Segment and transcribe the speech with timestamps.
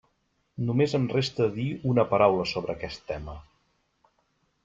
[0.69, 3.39] Només em resta dir una paraula sobre aquest tema.